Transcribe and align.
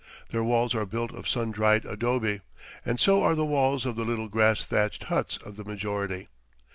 Their 0.31 0.43
walls 0.43 0.73
are 0.73 0.87
built 0.87 1.11
of 1.13 1.27
sun 1.29 1.51
dried 1.51 1.85
adobe, 1.85 2.41
and 2.83 2.99
so 2.99 3.21
are 3.21 3.35
the 3.35 3.45
walls 3.45 3.85
of 3.85 3.95
the 3.95 4.03
little 4.03 4.29
grass 4.29 4.63
thatched 4.63 5.03
huts 5.03 5.37
of 5.37 5.57
the 5.57 5.63
majority. 5.63 6.27